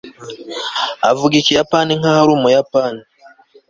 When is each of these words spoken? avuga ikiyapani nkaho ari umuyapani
avuga 1.09 1.33
ikiyapani 1.37 1.91
nkaho 1.99 2.19
ari 2.23 2.31
umuyapani 2.37 3.01